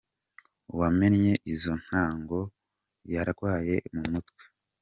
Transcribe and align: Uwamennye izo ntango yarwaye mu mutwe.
Uwamennye 0.73 1.33
izo 1.53 1.73
ntango 1.83 2.39
yarwaye 3.13 3.75
mu 3.95 4.03
mutwe. 4.11 4.43